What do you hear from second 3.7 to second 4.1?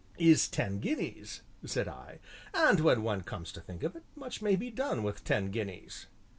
of it,